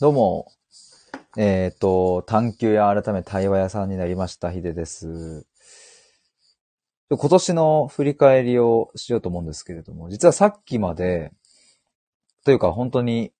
[0.00, 0.52] どうも、
[1.36, 5.44] えっ、と、探求や改め対話屋さんになりました、ヒデです。
[7.10, 11.32] 今年の振り返りをしようと思うんですけれども、実はさっきまで、
[12.44, 13.32] というか本当に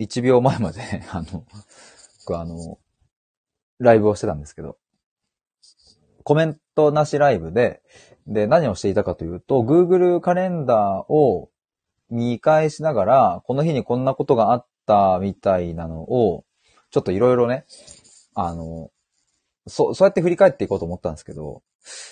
[0.00, 0.80] 1秒前まで、
[1.12, 1.44] あの、
[2.20, 2.78] 僕あの、
[3.78, 4.78] ライブをしてたんですけど、
[6.24, 7.82] コメントなしライブで、
[8.26, 11.50] で、何をしていたかというと、Google カレンダーを
[12.08, 16.44] 見返しながら、この日にこんなことがあったみたいなのを、
[16.90, 17.66] ちょっといろいろね、
[18.34, 18.90] あの、
[19.66, 21.62] そう、そうやって振り返っていこうと思ったんですけど、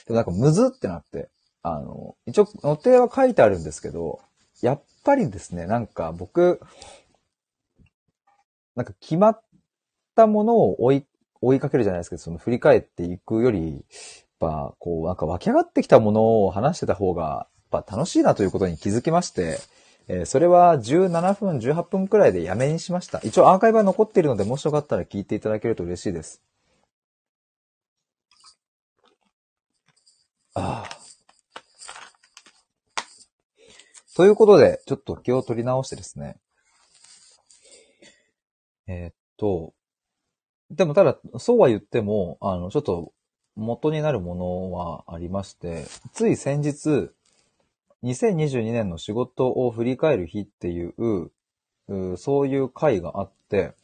[0.07, 1.31] でもなんかむずってなって、
[1.63, 4.21] あの、一応予定は書いてあるんですけど、
[4.61, 6.61] やっぱりですね、なんか僕、
[8.77, 9.43] なんか決まっ
[10.15, 11.07] たものを追い、
[11.41, 13.83] 追いかけるじゃないですけど、その振り返っていくより、やっ
[14.39, 19.59] ぱこう、なんか湧き上がってきたものを話してた方が、やっぱ楽しいなということに気づきまして、
[20.09, 23.21] えーそれは17分、18分くらいでやめにしました。
[23.25, 26.43] 一応アーカイブは残っているので、もしよかったら聞いていただけると嬉しいです。
[30.55, 30.97] ああ。
[34.17, 36.37] ということで、ちょっと気を取り直してですね。
[38.87, 39.75] えーっと、
[40.71, 43.13] でもただ、そうは言っても、あの、ちょっと
[43.57, 47.11] 元になるものはありまして、つい先日、
[48.05, 51.31] 2022年の仕事を振り返る日っていう、
[51.89, 53.75] うそういう会があって、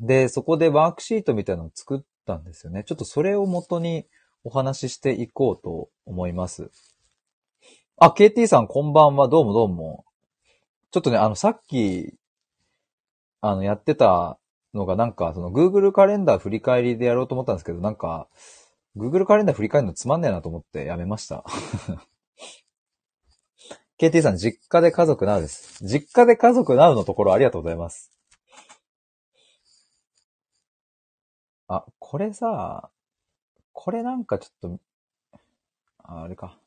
[0.00, 2.84] で、そこでワークシートみたいなのを作ったんですよね。
[2.84, 4.06] ちょっとそれを元に
[4.44, 6.70] お話ししていこうと思います。
[7.96, 9.28] あ、KT さんこんばんは。
[9.28, 10.04] どうもどうも。
[10.90, 12.14] ちょっとね、あの、さっき、
[13.40, 14.38] あの、やってた
[14.74, 18.28] のがなんか、その Google カレンダー振り返りでやろうと思ったんですけど、なんか、
[18.96, 21.44] Google カレンダー振り返るのつまんねえなと思ってやめました。
[23.98, 25.84] KT さん、実家で家族なうです。
[25.84, 28.12] 実家で家族なうのところありがとうございます。
[31.68, 32.90] あ、これさ、
[33.72, 34.80] これなんかちょっと、
[36.04, 36.58] ああれか。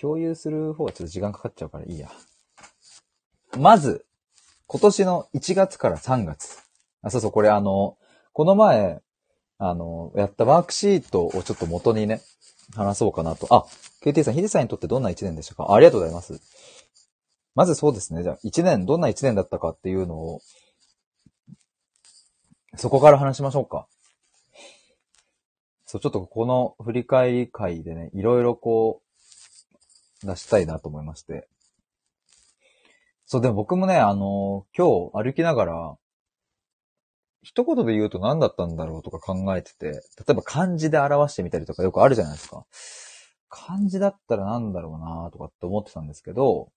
[0.00, 2.10] 共有する方がちょっと時間かかっちゃうからいいや。
[3.58, 4.06] まず、
[4.66, 6.62] 今年の1月から3月。
[7.02, 7.96] あ、そうそう、これあの、
[8.32, 9.00] この前、
[9.58, 12.20] あの、やったワークシートをちょっと元にね、
[12.74, 13.46] 話そうかなと。
[13.50, 13.66] あ、
[14.02, 15.72] KT さん、ヒデさんにとってどんな1年でしたか？
[15.74, 16.40] ありがとうございます。
[17.54, 18.22] まずそうですね。
[18.22, 20.40] じゃあ、1年、どんな1年だったかっていうのを、
[22.76, 23.88] そこから話しましょうか。
[25.86, 29.02] そう、ちょっとこの振り返り会でね、いろいろこ
[30.22, 31.48] う、出したいなと思いまして。
[33.24, 35.98] そう、でも僕もね、あの、今日歩きながら、
[37.48, 42.66] 一言で言うと何だったんだろうとか考えてて、例えば漢字で表してみたりとかよくあるじゃないですか。
[43.48, 46.68] 漢字だったら何だろうなとかって思ってたんですけど、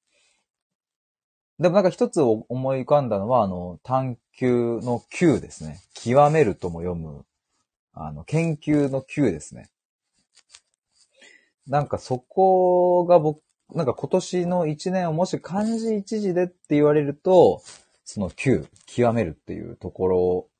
[1.59, 2.45] でもなんか一つ思
[2.77, 5.81] い浮かんだのは、あの、探求の求ですね。
[5.93, 7.25] 極めるとも読む、
[7.91, 9.69] あの、研究の究ですね。
[11.67, 13.41] なんかそこが僕、
[13.75, 17.61] なんか今年の一年をもし漢字一字でって言われると、
[18.05, 20.50] その究、極めるっていうところ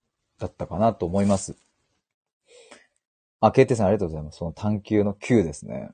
[0.41, 1.55] だったかなと思います。
[3.39, 4.39] あ、KT さんありがとうございます。
[4.39, 5.91] その探求の究ですね。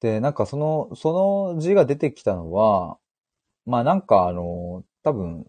[0.00, 2.98] で、なんかその、その字が出てきたのは、
[3.66, 5.46] まあなんかあの、多分、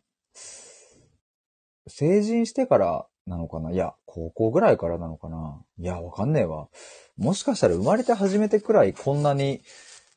[1.88, 3.72] 成人してからなのかな？
[3.72, 5.62] いや、高校ぐらいからなのかな？
[5.80, 6.70] いや、わかんねえわ。
[7.18, 9.62] もしかしたら生まれて初めてくらいこんなに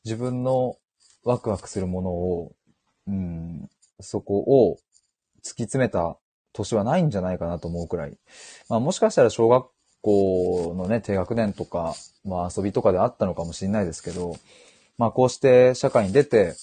[0.05, 0.77] 自分の
[1.23, 2.55] ワクワクするものを、
[3.07, 4.77] うん、そこを
[5.43, 6.17] 突き詰めた
[6.53, 8.17] 年はないんじゃないかなと思うくらい。
[8.69, 9.67] まあもしかしたら小学
[10.01, 14.35] 校のね、低学年とか、まあ遊びとかであったのかもしれないですけど、
[14.97, 16.55] まあこうして社会に出て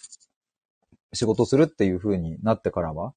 [1.13, 3.15] 仕事するっていう風になってからは、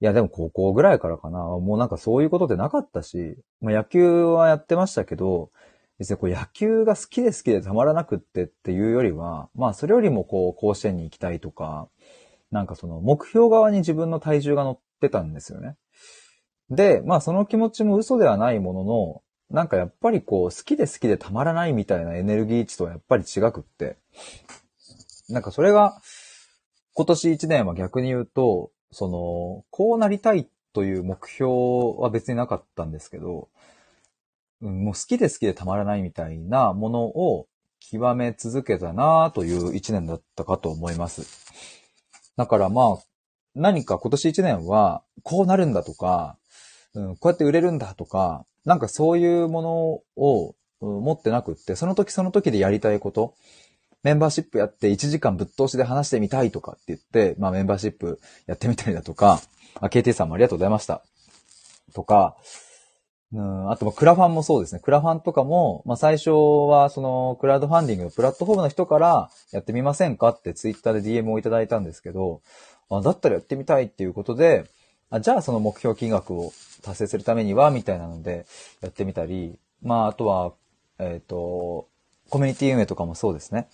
[0.00, 5.50] いやでも高校ぐらいからかな、もうなんかそういうことでなかったし、まあ野球はやってましたけど、
[5.98, 11.88] 別にこう野球が好きで好きでたまらなくってっていうよりは、まあそれよりもこう甲子園に行きたいとか、
[12.52, 15.76] なんかその目標側に自分の体重が乗ってたんですよね。
[16.70, 23.96] で、まあその気持ちも嘘ではないものの、なんかやっぱりこう好きで好きでたまらないみたいなエネルギー値とはやっぱり違くって。
[25.28, 26.00] なんかそれが
[26.94, 31.50] 今年1年は逆に言うと、その、こうなりたいという目標
[31.98, 33.48] は別になかったんですけど、
[34.60, 37.46] もう好きで好きでたまらないみたいなものを
[37.80, 41.81] 極め続けたなという1年だったかと思います。
[42.36, 42.98] だからまあ、
[43.54, 46.36] 何か今年1年はこうなるんだとか、
[46.94, 49.70] うん、こうやって売れるんだとか、なんかそういうもの
[50.16, 53.34] を持ってなくって、その時その時でやりたいこと、
[54.02, 59.40] メンバーシップやって1時間ぶっ通しで話してみたいとかって言って、まあメンバーシップやってみたりだとか、
[59.80, 61.02] KT さんもありがとうございました。
[61.94, 62.36] とか、
[63.34, 64.80] うん、あと、クラファンもそうですね。
[64.80, 72.42] クラファンとかも、まあ最初はそのクラウドファンディングのプラットフォームの人からやってみませんかってツイッターで DM をいただいたんですけど、
[72.90, 74.66] あだったらやってみたいっていうことで、
[75.08, 76.52] あじゃあその目標金額を
[76.82, 78.44] 達成するためには、みたいなので
[78.82, 80.52] やってみたり、まああとは、
[80.98, 81.88] えっ、ー、と、
[82.28, 83.68] コミュニティ運営とかもそうですね。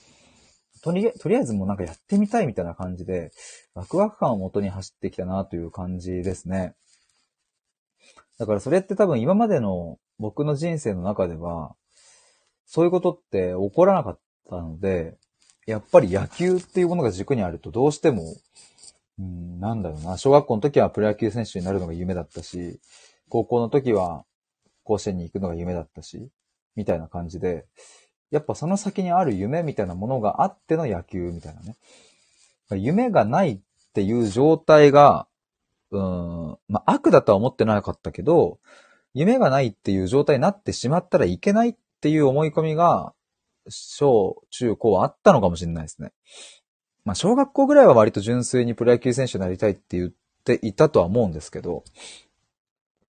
[0.82, 3.32] とり、とりあえずもうなんかやってみたいみたいな感じで、
[3.74, 6.74] ワクワク感を元に走ってきたなという感じですね。
[8.38, 11.74] だからそれって多分今までの僕の人生の中では、
[12.66, 14.18] そういうことって起こらなかっ
[14.48, 15.16] たので、
[15.66, 18.34] やっぱり野球っていうものが軸にあるとどうしても、
[19.18, 22.80] うん、なんだろうな、小学校の時はプロ野球選手になるのが夢だったし、
[23.28, 24.24] 高校の時は
[24.84, 26.28] 甲子園に行くのが夢だったし、
[26.74, 27.66] みたいな感じで、
[28.30, 31.76] やっぱその先にある夢みたいなものがあっての野球みたいなね。
[32.70, 33.60] 夢がないっ
[33.92, 35.27] ていう状態が、
[35.90, 38.58] うん、まあ、悪だとは思ってなかったけど、
[39.14, 43.14] 夢がないっていう状態になってしまったらいけないっていう思い込みが、
[43.68, 46.12] 小、中、高はあったのかもしれないですね。
[47.04, 50.10] まあ、小学校ぐらいは割と純粋にプロ野球選手になりたいって言っ
[50.44, 51.84] ていたとは思うんですけど、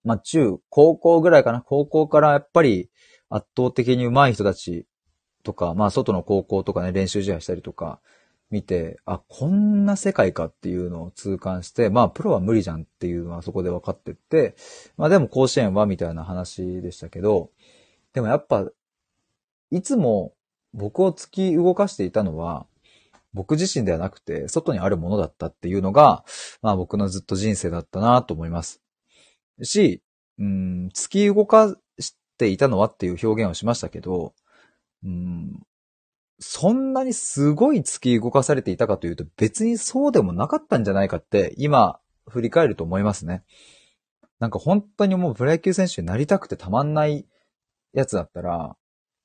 [0.04, 1.60] まあ、中、高校ぐらいかな。
[1.60, 2.90] 高校からやっぱり
[3.28, 4.86] 圧倒的に上手い人たち
[5.42, 8.00] とか、まあ、外の高校とかね、練習試合したりとか、
[8.50, 14.56] 見て、あ、こんな世界かっていうのを痛感して、まあ、プロは無理じゃんっていうのはそこで分かってって、
[14.96, 17.50] まあでも甲子園はみたいな話でしたけど、
[18.12, 18.66] でもやっぱ、
[19.70, 20.34] いつも
[20.74, 22.66] 僕を突き動かしていたのは、
[23.32, 26.24] 僕自身ではなくて、外にあるものだったっていうのが、
[26.62, 28.82] まあ僕のずっと人生だったなと思います。
[29.62, 30.02] し、
[30.38, 34.34] うん、突き動かしていたのはっていう表現をしましたけど、
[35.04, 35.62] うん、
[36.40, 43.44] そんなにすごい突き動かされていたかというと別にそうでもなかったんじゃないかって今振り返ると思いますね。
[44.38, 47.26] なんか本当にもうプロ野球選手になりたくてたまんない
[47.92, 48.74] やつだったら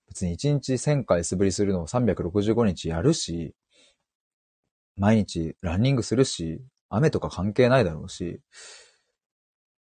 [0.09, 3.55] 別に1日1000回素振りするのを365日やるし、
[4.97, 8.41] 毎日ランニングするし、雨とか関係ないだろうし、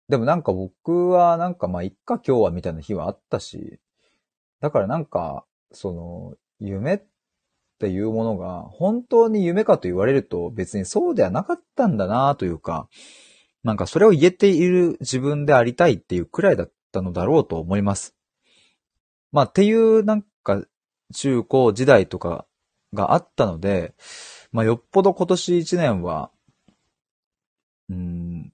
[0.07, 3.79] でもなんか僕はなんかまあいっか今日はみたいな日はあったし、
[4.61, 7.03] だからなんか、その、夢っ
[7.79, 12.89] ていうものが本当に夢かと言われると別にそうではなかったんだなというか、
[13.63, 18.15] なんかそれを言えている自分でありたいっていうくらいだったのだろうと思います。
[19.31, 20.63] まあっていうなんか
[21.13, 22.45] 中高時代とか
[22.93, 23.93] があったので、
[24.51, 26.31] まあよっぽど今年一年は、
[27.89, 28.51] うん、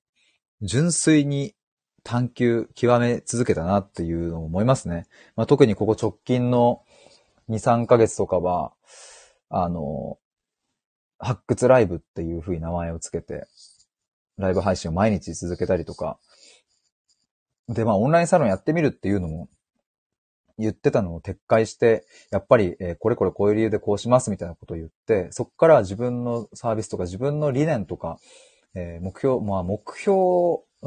[0.62, 1.56] 純粋に
[2.04, 5.06] 探求極め続けたなっていうのを思いますね。
[5.36, 6.84] まあ特にここ直近の
[7.50, 8.74] 2、3ヶ月とかは、
[9.50, 10.18] あの、
[11.20, 13.48] 発掘ライブっていう風に名前をつけて、
[14.38, 16.20] ライブ配信を毎日続けたりとか、
[17.70, 19.50] で、まあ、オンラインサロンやってみるっていうのも、
[20.60, 28.20] 言ってたのを撤回して、やっぱり、えー、これこれこういう理由でこうしますみたいなことを言って、そこから自分のサービスとか自分の理念とか、
[28.76, 30.16] えー、目標、まあ目標、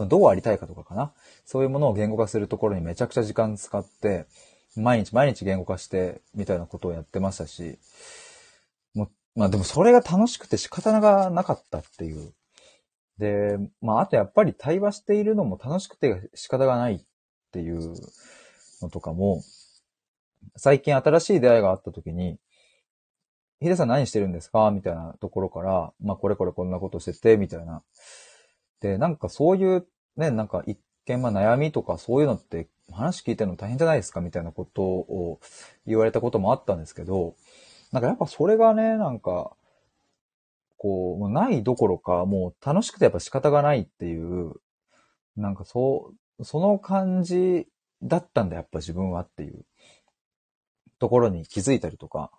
[0.08, 1.12] どうありたいかとかかな。
[1.44, 4.26] そういうものを言語化するところにめちゃくちゃ時間使って、
[4.76, 7.78] 毎日毎日言語化して、みたいなことをやってましたし、
[8.94, 12.32] もまあでもそれが楽しくて仕方がなかったっていう。
[13.18, 17.00] で、まああとやっぱり対話しているのも楽しくて仕方がないっ
[17.52, 17.94] ていう
[18.82, 19.42] のとかも、
[20.56, 22.38] 最近新しい出会いがあった時に、
[23.60, 24.70] ヒデさん何してるんですか？
[24.70, 27.82] みたいなところから、まあこれこれこんなことしてて、みたいな。
[28.80, 35.40] で、なんかそういうね、なんか一見まあ悩みとかそういうのって話聞いてるの大変じゃないですかみたいなことを
[35.86, 37.34] 言われたこともあったんですけど、
[37.92, 39.52] なんかやっぱそれがね、なんか、
[40.76, 44.54] こう、もうないどころか、もう楽しくてやっぱ仕方がないっていう、
[45.36, 47.66] なんかそう、その感じ
[48.02, 49.64] だったんだ、やっぱ自分はっていう。
[50.98, 52.30] ところに気づいたりとか、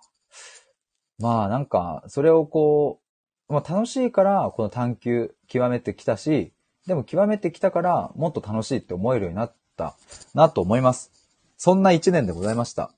[1.19, 3.01] まあなんか、それをこ
[3.49, 6.53] う、まあ楽しいからこの探求極めてきたし、
[6.87, 9.95] でも極めてきたからもっと楽しいって思えるようになった
[10.33, 11.11] なと思います。
[11.57, 12.91] そんな一年でございました。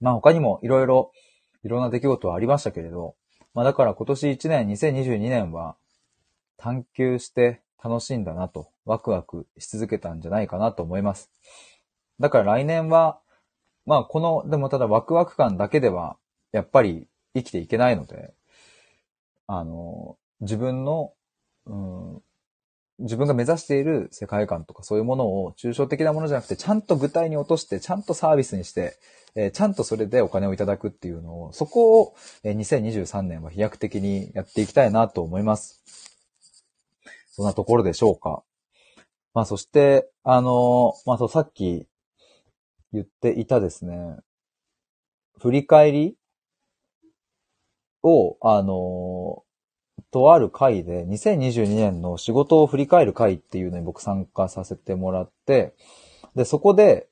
[0.00, 1.12] まあ他にもいろいろ、
[1.62, 3.16] いろんな出来事はありましたけれど、
[3.52, 5.76] まあだから今年一年、2022年は
[6.56, 11.30] 探求して楽しんだなと、ワクワクし続けたんじゃないかなと思います。
[12.18, 13.20] だから来年は、
[13.84, 16.16] まあこの、でもただワクワク感だけでは、
[16.52, 18.32] やっぱり生きていけないので、
[19.46, 21.12] あの、自分の、
[21.66, 22.22] うん、
[23.00, 28.96] 自分が目指している世界観とかそういうものを抽象的なものじゃなくて、ちゃんと具体に落として、ちゃんとサービスにして、
[29.34, 32.14] えーちゃんとそれでお金をいただくっていうのを、そこを、
[32.44, 35.82] えー2023年は飛躍的にやっていきたいなと思います。
[37.30, 38.42] そんなところでしょうか。
[39.34, 41.86] まあそして、あのーまあそうさっき
[42.92, 44.18] 言っていたですね、
[45.38, 46.16] 振り返り
[48.02, 49.42] を、あの
[50.10, 55.74] とある会で、2022年の仕事を振り返る会っていうのに僕参加させてもらって、
[56.34, 57.08] で、そこで、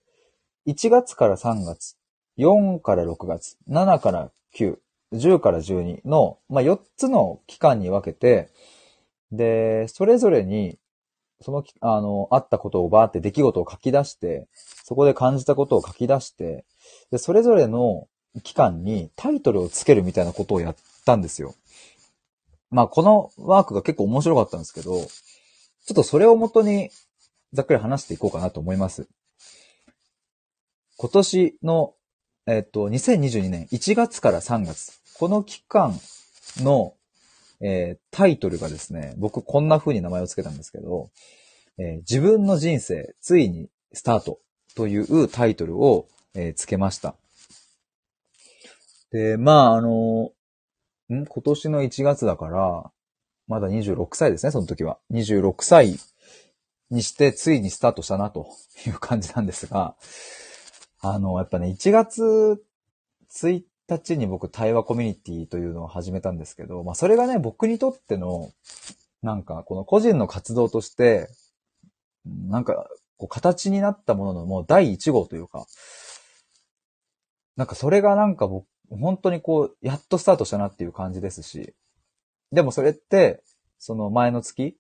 [0.66, 1.96] 1月から3月、
[2.38, 4.76] 4から6月、7から9、
[5.12, 8.50] 10から12の、まあ、4つの期間に分けて、
[9.32, 10.78] で、それぞれに、
[11.40, 16.64] その、あの、あったことをバーって出来事を書き出して、そこで感じたことを書き出して、
[17.10, 18.08] で、それぞれの
[18.42, 21.54] 期間にタイトルをつけるみたいなことをやったんですよ。
[22.70, 25.06] まあ、このワークが結構面白かったんですけど、ちょ
[25.92, 26.90] っとそれをもとに
[27.52, 29.08] ざっくり話していこうかなと思います。
[30.96, 31.94] 今年の、
[32.46, 35.98] えっと、2022年1月から3月、この期間
[36.58, 36.94] の、
[37.60, 41.10] えータイトルがですね、僕こんな風に名前を付けたんですけど、
[41.78, 44.40] えー自分の人生、ついにスタート
[44.74, 47.16] というタイトルを、えー付けました。
[49.10, 50.32] で、まあ、あの、
[51.14, 51.26] ん？
[51.26, 52.90] 今年の1月だから、
[53.46, 54.98] まだ26歳ですね、その時は。
[55.10, 55.98] 26歳
[56.90, 58.48] にして、ついにスタートしたな、と
[58.86, 59.96] いう感じなんですが、
[61.00, 62.62] あの、やっぱね、1月
[63.32, 68.50] 1日に僕、対話コミュニティというのを始めたんですけど、まあ、それがね、僕にとっての、
[69.22, 71.28] なんか、この個人の活動として、
[72.26, 75.66] なんか、こう、形になったもののもう第1号というか、
[77.56, 81.74] なんかそれがなんか僕、本当にこう、やっとスタートしたなっていう感じですし、
[82.52, 83.42] でもそれって、
[83.78, 84.76] その前の月、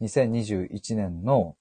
[0.00, 1.56] 2021年の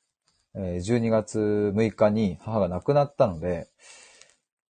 [0.56, 1.40] 12月
[1.76, 3.68] 6日に母が亡くなったので、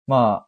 [0.07, 0.45] ま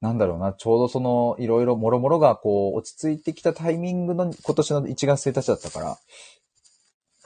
[0.00, 5.98] なんだろうな、ちょうどその、いろいろもろもろがこう、落ち着いてきたタイミングの今年の1月1日だったから、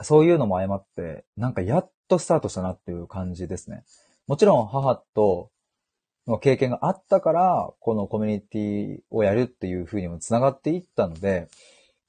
[0.03, 3.85] そういうのも相まって、なんかやっとスタートしたなっていう感じですね。
[4.27, 5.51] もちろん母と
[6.27, 11.47] の経験があったから、このコミュニティをやるっていう風にも繋がっていったので、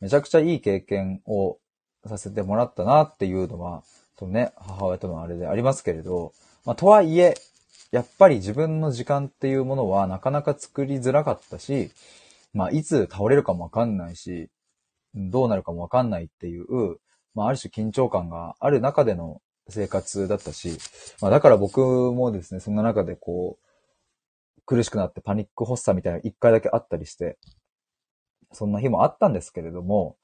[0.01, 1.59] めちゃくちゃいい経験を
[2.07, 3.83] させてもらったなっていうのは、
[4.19, 6.33] そのね、母親とのあれでありますけれど、
[6.65, 7.35] まあ、とはいえ、
[7.93, 11.91] やっぱり自分の時間っていうものはなかなか作りづらかったし、
[12.53, 14.49] まあ、いつ倒れるかもわかんないし、
[15.15, 16.67] どうなるかもわかんないっていう、
[17.35, 20.79] まあ、ある種緊張感がある中での生活だったし、
[21.21, 23.66] まあ、だから僕もですね、そんな中でこう、
[24.67, 27.39] 苦しくなってパニック発作みたいな一回だけあったりして、
[28.53, 30.17] そんな日もあったんですけれども、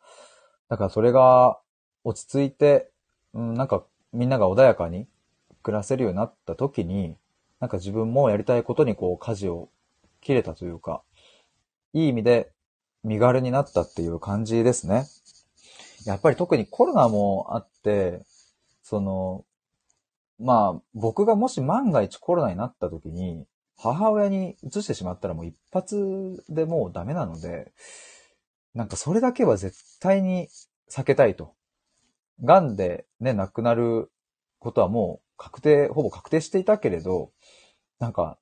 [0.68, 1.58] だからそれが
[2.04, 2.90] 落ち着いて、
[3.34, 5.06] うん、なんかみんなが穏やかに
[5.62, 7.16] 暮らせるようになった時に、
[7.60, 9.68] なんか自分もやりたいことにこう舵を
[10.20, 11.02] 切れたというか、
[11.92, 12.50] いい意味で
[13.04, 15.06] 身軽になったっていう感じですね。
[16.04, 18.22] やっぱり特にコロナもあって、
[18.82, 19.44] その、
[20.40, 23.46] まあ僕がもし万が一コロナになった時に、
[23.76, 27.72] 母親に移してしまったらもう一発でもうダメなので、
[28.74, 30.48] なんかそれだけは絶対に
[30.90, 31.54] 避けたいと。
[32.42, 34.10] 癌でね、亡くなる
[34.58, 37.30] ことはもう確定、ほぼ確定していたけれど、
[37.98, 38.38] なんか、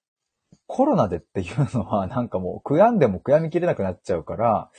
[0.66, 4.70] コロナでっていうのはなんかもう悔やんでも悔やみきれなくなっちゃうから、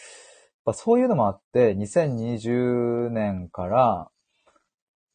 [0.73, 4.09] そういうのもあって、2020年から、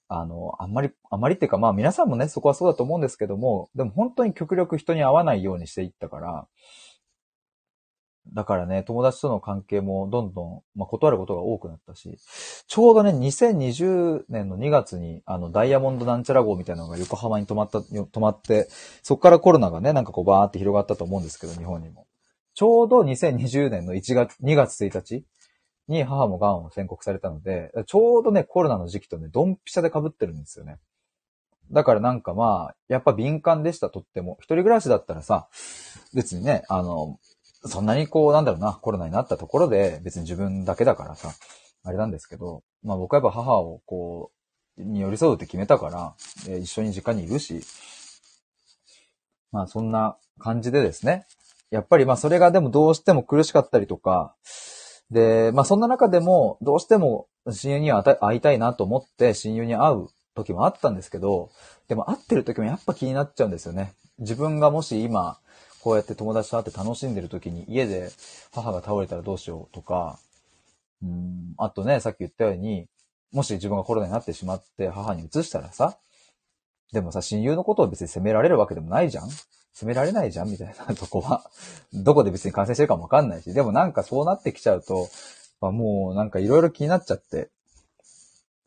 [0.08, 6.46] あの、あんまり、あんまりっていうかまあ皆さんもね、そこはそうだと思うんですけども、でも本当に極力人に会わないようにしていったから、
[8.32, 12.18] だからね、友達との関係もどんどん、まあ、断ることが多くなったし、
[12.66, 18.68] ちょうどね、2020年の2月に、あの、ダイヤモンドなんちゃら号みたいなのが横浜に泊まった、泊まって、
[19.02, 22.06] そこからコロナがね、なんかこうバーって広がったと思うんですけど、日本にも。
[22.54, 25.24] ちょうど2020年の1月、2月1日
[25.88, 30.78] に母も癌を宣告されたので、ちょうどね、コロナの時期とね、ドンピシャで被ってるんですよね。
[31.70, 34.36] だからなんかまあ、やっぱ敏感でした、とっても。
[34.40, 35.48] 一人暮らしだったらさ、
[36.14, 37.18] 別にね、あの、
[37.64, 41.32] そんなにこう、なんだろうな、コロナになったところで、別に自分だけだからさ、
[41.84, 44.30] あれなんですけど、まあ僕はやっぱ母をこ
[44.78, 46.14] う、に寄り添うって決めたから、
[46.48, 47.62] えー一緒に実家にいるし、
[49.52, 51.26] まあそんな感じでですね、
[51.70, 54.34] やっぱりまあそれがでもどうしても苦しかったりとか、
[55.10, 61.50] で、まあそんな中でも、どうしても親友には会いたいなと思って親友に会う時もあったんですけど、
[61.88, 63.94] でも会ってる時もやっぱ気になっちゃうんですよね。
[64.18, 65.38] 自分がもし今、
[65.80, 68.10] こうやって友達と会って楽しんでる時に家で
[68.52, 70.18] 母が倒れたらどうしようとか、
[71.02, 72.88] うん、あとね、さっき言ったように、
[73.32, 75.98] もし自分がコロナになってしまって母に移したらさ、
[76.92, 79.28] でもさ、親友のことを別に責められるわけでもないじゃん？
[79.72, 80.50] 責められないじゃん？
[80.50, 81.50] みたいなとこは。
[81.92, 83.52] どこで別に感染してるかもわかんないし。
[83.52, 85.08] でもなんかそうなってきちゃうと、
[85.60, 87.50] まあ、もうなんかいろいろ気になっちゃって。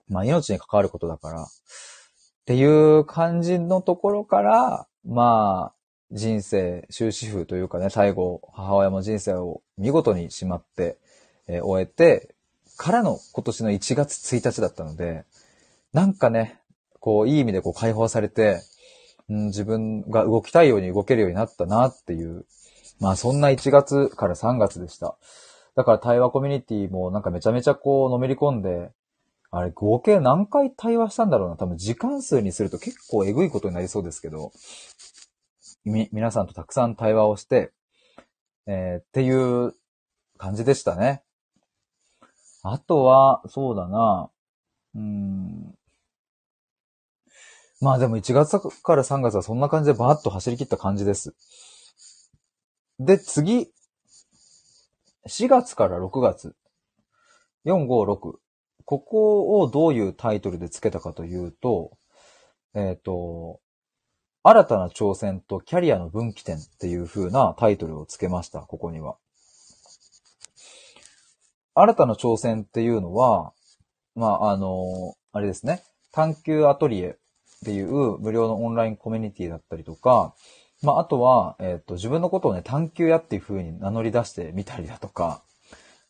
[0.07, 1.43] まあ命に関わることだから。
[1.43, 1.45] っ
[2.45, 5.73] ていう感じのところから、まあ、
[6.11, 10.97] 人生、終止符というかね、最後、母親も人生を見事にしまって、
[11.45, 12.33] えー、終えて、
[12.75, 15.25] からの今年の1月1日だったので、
[15.93, 16.59] なんかね、
[16.99, 18.61] こう、いい意味でこう解放されて、
[19.29, 22.45] うん、自分が動きたいように動けるようになったなっていう、
[22.99, 25.17] まあそんな1月から3月でした。
[25.75, 28.91] だから対話コミュニティもなんかめちゃめちゃこうのめり込んで、
[29.51, 31.57] あれ合計何回対話したんだろうな。
[31.57, 34.51] 多分時間数にすると結構えぐいことになりそうですけど、
[35.85, 37.71] み、皆さんとたくさん対話をして、
[38.67, 39.73] えー、っていう
[40.37, 41.23] 感じでしたね。
[42.61, 44.29] あとは、そうだな、
[44.95, 45.75] うん。
[47.81, 51.33] まあでも1月から3月はそんな感じでバーッと走り切った感じです。
[52.99, 53.71] で、次、
[55.27, 56.55] 4月から6月、
[57.65, 58.37] 4、5、6。
[58.83, 61.97] ここをどういうタイトルで付けたかというと、
[62.73, 63.61] えっ、ー、と、
[64.43, 69.17] 新たな挑戦とキャリアの分岐点っていう風なタイトルを付けました、ここには。
[71.75, 73.53] 新たな挑戦っていうのは、
[74.15, 75.83] まあ、あの、あれですね。
[76.11, 77.17] 探求アトリエ
[77.61, 80.33] っていう無料のオンラインコミュニティだったりとか、
[80.81, 85.41] まあ、あとは、えっ、ー、と、自分のことをね、探求屋っていう風に名乗り出してみたりだとか、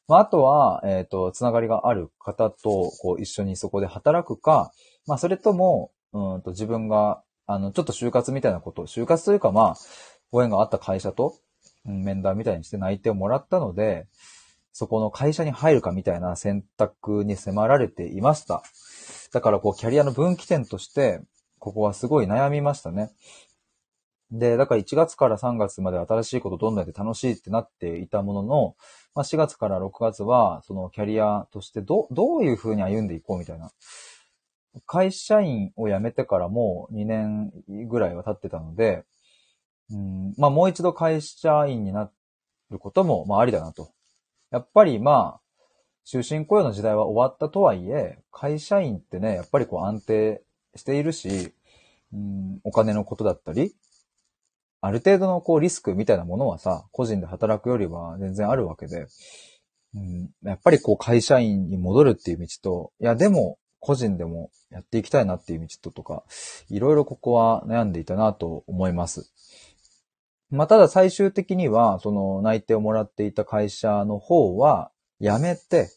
[0.08, 4.72] まあ、あとは、えっ、ー、と、つながりがある方と、こう、一緒にそこで働くか、
[5.08, 9.75] まあ、それとも、うんと、自分が、あの、ちょっと就活みたいなこと、就活というか、まあ、
[10.32, 11.36] ご縁があった会社と、
[11.86, 14.08] うん、面談みたいにして内定をもらったので、
[14.72, 18.62] そこの会社に入るかみたいな選択に迫られていました。
[19.32, 21.22] だから、こう、キャリアの分岐点として、
[21.60, 23.12] ここはすごい悩みましたね。
[24.32, 28.75] で、だから1月から3月まで新しいことどんどんやって楽しいってなっていたものの、
[29.16, 33.72] まあ、4月から6月は、そのキャリアとしてど、どういう風に歩んでいこうみたいな。
[34.86, 37.51] 会社員を辞めてからもう2年
[37.88, 39.03] ぐらいは経ってたので、
[39.92, 42.12] うん、まあもう一度会社員にな
[42.70, 43.92] ることも、まあありだなと。
[44.51, 45.42] やっぱりまあ、
[46.05, 50.44] 終身雇用の時代は終わったとはいえ、会社員ってね、やっぱりこう安定
[50.75, 51.53] しているし、
[52.13, 53.75] うん、お金のことだったり、
[54.81, 59.07] ある程度のこうリスクみたいなものはさ、個人で働くよりは全然あるわけで、
[59.95, 66.24] うん、やっぱりこう会社員に戻るっていう道と、いやでも個人でもやっていきたいなっていう道ととか、
[66.69, 69.31] いろいろここは悩んでいたなと思います。
[70.51, 74.91] まあ、ただ最終的には、その内定をもらっていた会社の方は、
[75.22, 75.89] 辞めて、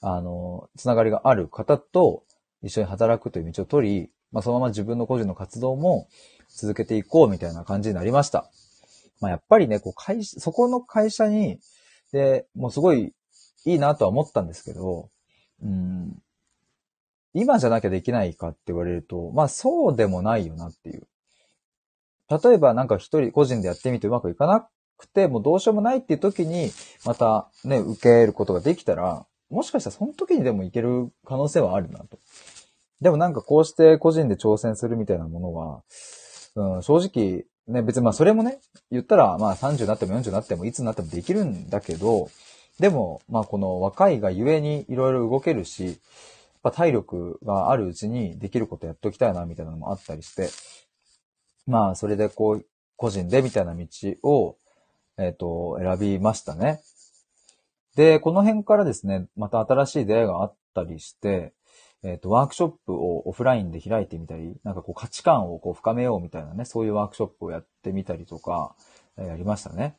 [0.00, 2.24] あの、つながりがある方と
[2.62, 6.08] 一緒に働くという道を取り、まあ、そのまま自分の個人の活動も
[6.48, 8.50] 続けていこうみたいな感じになりました。
[9.20, 11.60] まあ、やっぱりね、こう会社、そこの会社に、
[12.12, 13.14] で、もうすごい
[13.64, 15.08] いいなとは思ったんですけど、
[15.62, 16.18] うん、
[17.32, 21.06] 今じゃなきゃできないかって言われると、まあそうでもないよなっていう。
[22.28, 24.68] 例えばなんか一人個人でやってみてうまくいかな
[24.98, 26.70] くて、もうどうしようもないっていう時に、
[27.04, 32.18] またね、受けることができたら、もしかしたらその時にでもいける可能性はあるなと。
[33.00, 35.82] でもなんかこうして個人で挑戦するみたいなものは、
[36.56, 42.30] うん、正直、ね、別にまあそれもね、言ったらまあ30になっても40になってもいつになってもできるんだけど、
[42.78, 45.96] でもまあこの若いがゆえにいろいろ動けるし、やっ
[46.62, 50.48] ぱ体力があるうちにできることやっときたいなみたいなのもあったりして、
[51.66, 53.86] まあそれでこう、個人でみたいな道
[54.22, 54.56] を、
[55.18, 56.80] えっ、ー、と、選びましたね。
[57.96, 61.52] で、この辺からですね、また新しい出会いがあったりして、
[62.04, 68.76] えっ、ー、と、ワークショップをオフラインで開いてみたり、なんかこう価値観をこう深めようみたいなね、そういうワークショップをやってみたりとか、
[69.16, 69.96] えー、やりましたね。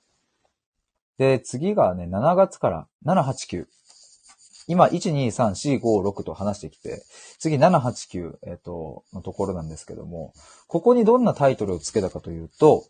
[1.17, 3.65] で、次がね、7月から7、8、9。
[4.67, 7.03] 今、1、2、3、4、5、6と話してきて、
[7.39, 10.33] 次7、8、9、えっ、ー、と、のところなんですけども、
[10.67, 12.85] ここにどんなタイトルをつけたかというと、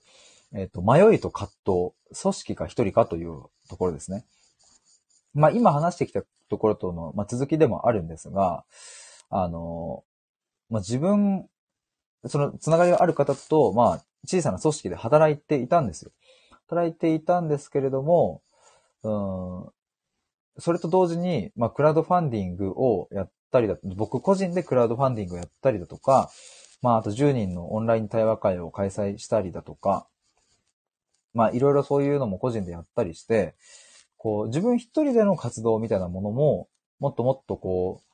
[0.53, 4.25] えっ、ー、と、迷いと葛藤、組織か一人かというところですね。
[5.33, 8.63] まあ、今話してきたところとの、まあ、続きでもあるんですが、
[9.29, 10.03] あの、
[10.69, 11.47] まあ、自分、
[12.27, 16.11] そのつながりがある方と、まあ、小さな組織で働いていたんですよ。
[16.67, 18.41] 働いていたんですけれども、
[19.03, 19.69] うん、
[20.57, 26.31] それと同時に、まあ、クラウドファンディングをやったりだ、僕個人でクラウドファンディングをやったりだとか、
[26.81, 30.07] まあ、あと10人のオンライン対話会を開催したりだとか、
[31.33, 33.55] まあ、いろいろそういうのも個人でやったりして、
[34.17, 36.67] こう、自分一人での活動みたいなものも、
[36.99, 38.04] もっともっとこう、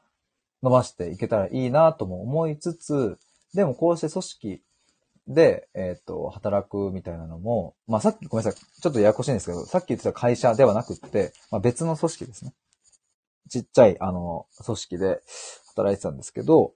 [0.64, 3.18] 伸ばしていけたらいいなとも思いつつ、
[3.54, 4.62] でもこうして組織
[5.28, 8.82] で、えっ、と、働くみたいなのも、まあさっきごめんなさい。
[8.82, 12.54] ちょっとややこしいんですけど、さっき言ってた会社ではなくって、まあ別の組織ですね。
[13.50, 15.22] ちっちゃい、あの、組織で
[15.68, 16.74] 働いてたんですけど、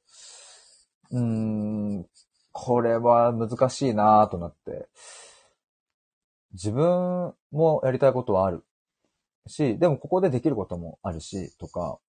[1.12, 2.06] うーん、
[2.52, 4.88] これは難しいなとなって、
[6.54, 8.64] 自分もやりたいことはある
[9.48, 12.00] し、でもここでできることもあるし、とか、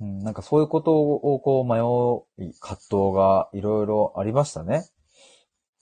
[0.00, 4.84] うん、なんかそういうことをこう迷い、葛藤がいろいろありましたね。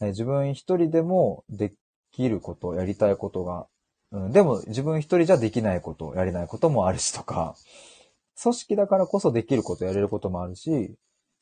[0.00, 1.72] え自分一人でもで
[2.12, 3.66] きること、やりたいことが、
[4.12, 7.56] うん、でも自分一人じゃできないこと、やれないこともあるしとか、
[8.40, 10.94] 組織だからこそできること、やれることもあるし、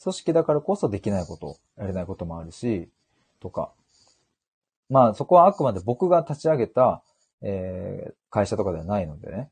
[0.02, 2.88] 組織だからこそできないこと、やれないこともあるし、
[3.40, 3.72] とか。
[4.88, 7.02] まあそこはあくまで僕が立ち上げた、
[7.40, 9.50] えー、会社とかではないのでね。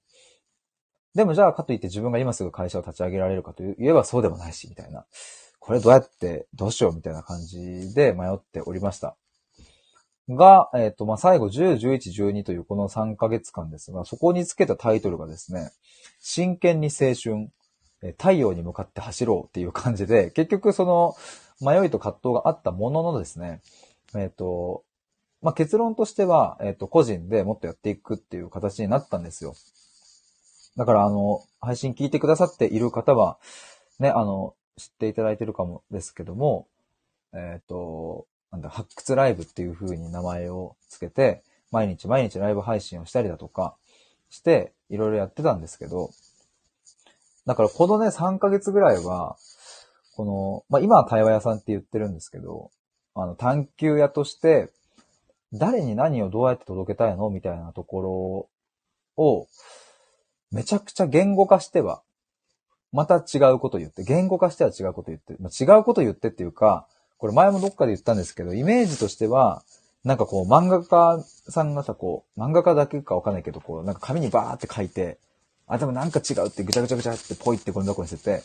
[1.15, 5.05] でもじゃあかといって自分が今すぐ会社を立ち上げられるかといえばそうでもないし、みたいな。
[5.59, 9.17] これどうやって、どうしようみたいな感じで迷っておりました。
[10.29, 15.71] が、えっ、ー、と、まあ、最後10、11、12というこの3ヶ月間ですが、そこにつけたタイトルがですね、
[16.21, 17.51] 真剣に青春、
[18.13, 21.15] 太陽に向かって走ろうっていう感じで、結局その
[21.61, 23.61] 迷いと葛藤があったもののですね、
[24.15, 24.85] えっ、ー、と、
[25.43, 29.55] まあ、結論としては、えっ、ー、と、個人でもっとやっていくっていう形になったんですよ。
[30.77, 33.39] だから、あの、配信聞いてくださっている方は、
[33.99, 36.67] ね、あの、知っていただいてるかもですけども、
[37.33, 43.77] えっ、ー、と、なんだ、発掘ライブっていう風に名前をつけて、毎日毎日ライブ配信をしたりだとか
[44.31, 46.11] して、いろいろやってたんですけど、
[47.47, 49.37] だからこのね、3ヶ月ぐらいは、
[50.17, 52.71] この、まあ、今は対話屋さんって言ってるんですけど、
[53.15, 54.71] あの、探求屋として、
[55.53, 58.49] 誰に何をどうやって届けたいのみたいなとこ
[59.17, 59.49] ろを、
[60.53, 62.03] めちゃくちゃ言語化しては
[62.93, 66.87] また違うこと言って、言語化しては違うこと言って、まあ、違うこと言ってっていうか、
[67.19, 69.63] これ前もどっかで言ったんですけど、イメージとしては、
[70.05, 75.19] なんかこう漫画家さんがさ、こう、漫画家だけかわかんないけど、こう、なんか紙にバーって書いて、
[75.67, 78.43] あ、でもなんか違うってぐちゃぐちゃぐちゃってポイってゴミ箱に捨てて、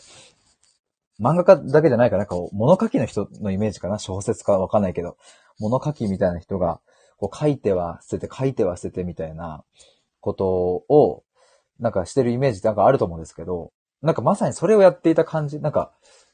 [1.18, 5.16] 漫画家だけじゃないかな、こう、物書きの人のイメージかな、小説かわかんないけど、
[5.58, 6.80] 物書きみたいな人が、
[7.16, 9.64] こう書いては捨てて、書いては捨ててみたいな
[10.20, 11.24] ことを、
[11.80, 15.92] なんかしてるイメージってなんかあると思うんですけど、なんかまさにそれをやっていた感じ、なんか、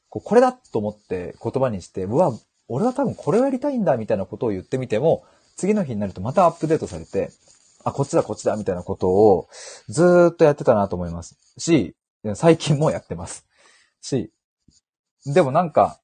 [0.08, 2.32] ここれだと思って言葉にして、うわ、
[2.68, 5.24] 俺は多分これをやりたいんだみたいなことを言ってみても、
[5.56, 7.30] 次の日になるとまたアップデートされて、
[7.84, 9.48] あ、こっちだこっちだみたいなことを
[9.88, 11.96] ずーっとやってたなと思いますし、
[12.34, 13.46] 最近もやってます。
[14.00, 14.32] し、
[15.26, 16.00] でもなんか、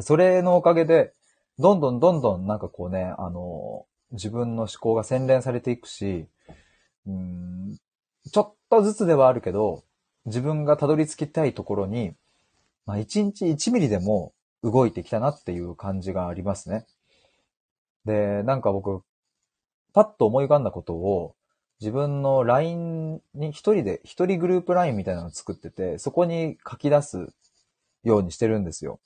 [0.00, 1.12] それのおかげで、
[1.58, 6.28] どんどんどんどんなんかこうね、あの、自分の思考が洗練されていくし、
[7.06, 7.78] うん、
[8.32, 9.84] ちょっとずつではあるけど、
[10.26, 12.14] 自分がたどり着きたいところに、
[12.84, 16.86] まあ、1日1ミリでも動いてきたなっていう感じがありますね。
[18.04, 19.02] で、なんか僕、
[19.92, 21.34] パッと思い浮かんだことを、
[21.80, 27.28] 自分の LINE に一人で、一人グループ LINE みたいなのを作ってて、そこに書き出す
[28.02, 29.00] ようにしてるんですよ。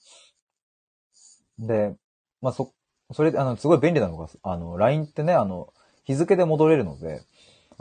[1.59, 1.95] で、
[2.41, 2.73] まあ、そ、
[3.13, 5.73] それ、あの、すごい便利なのが、あの、LINE ってね、あの、
[6.05, 7.23] 日付で戻れるので、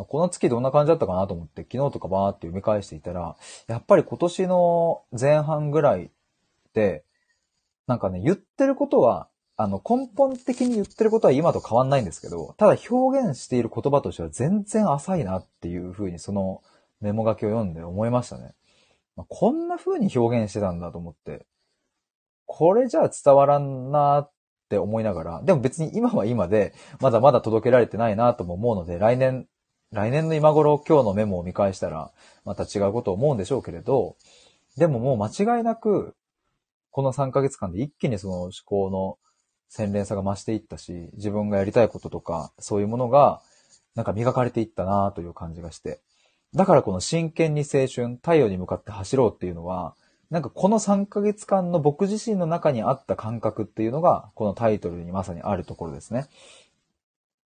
[0.07, 3.35] この月どんな感じだったかなと思って、昨日とかバーって読み返していたら、
[3.67, 6.12] やっぱり今年の前半ぐらい
[6.73, 7.03] で、
[7.88, 16.62] なんかね、言ってることは、あの、根本的に言ってることは今と変わんないんですけど、ただ表現している言葉としては全然浅いなっていうふうにその
[17.01, 18.53] メモ書きを読んで思いましたね。
[19.17, 21.45] まこんな風に表現してたんだと思って、
[22.45, 24.31] これじゃあ伝わらんなっ
[24.69, 29.47] て思いながら、でも別に今は今で、まだまだ届けられてないなとも思うので、来年
[29.91, 32.12] 来年の今頃今日のメモを見返したら、
[32.45, 34.15] また違うことを思うんでしょうけれど、
[34.78, 36.15] でももう間違いなく、
[36.91, 39.17] この3ヶ月間で一気にその思考の
[39.69, 43.41] 洗練さが増していったし、自分がやりたいこととか、そういうものが、
[43.95, 46.02] なんか磨かれていったなという感じがして。
[46.54, 49.95] だからこの真剣に青春、太陽に向かって走ろうっていうのは、
[50.30, 56.28] なんかこの3ヶ月間の僕自身の中にあった感覚っていうのが、このタイトルにまさにあるところですね。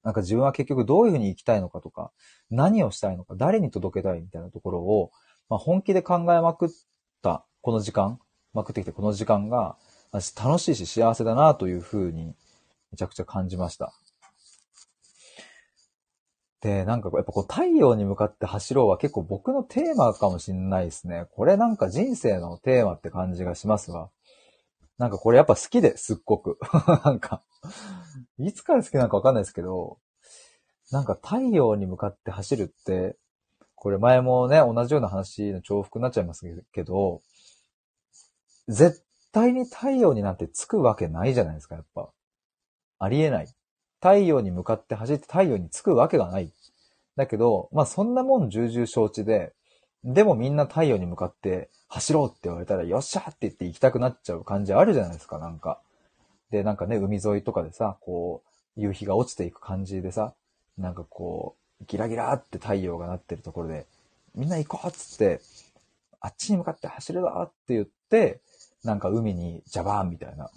[0.04, 2.12] なんか自分は結局どういうふうに生きたいのかとか、
[2.52, 5.12] 何をしたいのか、誰に届けたいみたいなところを、
[5.50, 6.70] まあ、本気で考えまくっ
[7.22, 8.20] たこの時間、
[8.54, 9.78] まくってきてこの時間が、
[10.12, 12.36] 私楽しいし幸せだなというふうに
[12.92, 13.94] めちゃくちゃ感じました。
[16.62, 21.26] で、なんかやっぱこう太陽に向かって走ろうは結構僕のテーマかもしんないですね。
[21.36, 24.10] これなんか人生のテーマって感じがしますわ。
[24.98, 26.58] なんかこれやっぱ好きですっごく。
[27.04, 27.42] なんか、
[28.48, 29.98] いつから好きなのかわかんないですけど、
[30.92, 33.16] なんか太陽に向かって走るって、
[33.76, 37.22] これ前もね、同じような話の重複になっちゃいますけど、
[38.68, 42.10] 絶対に太陽になんてつくわけないじゃないですか、やっぱ。
[43.00, 43.48] ありえない。
[44.00, 46.52] 太陽に向かって走って太陽につくわけがない。
[47.16, 49.54] だけど、まあそんなもん重々承知で、
[50.04, 55.82] でもみんな太陽に向かって走ろうって言われたら、よっしゃって言って行きたくなっちゃう感じあるじゃないですか、なんか。
[56.54, 58.44] で、なんかね、海沿いとかでさ、こ
[58.78, 60.36] う、夕日が落ちていく感じでさ、
[60.78, 63.88] なんかこう、ギラギラって太陽がなってるところで、
[64.36, 65.42] みんな行こうっつって、
[66.20, 68.40] あっちに向かって走るぞって言って、
[68.84, 70.52] なんか海にジャバーンみたいな。